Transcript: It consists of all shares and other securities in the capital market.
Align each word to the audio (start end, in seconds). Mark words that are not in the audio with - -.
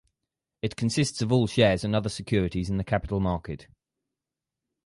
It 0.63 0.75
consists 0.75 1.21
of 1.21 1.31
all 1.31 1.45
shares 1.45 1.83
and 1.83 1.95
other 1.95 2.09
securities 2.09 2.71
in 2.71 2.77
the 2.77 2.83
capital 2.83 3.19
market. 3.19 3.67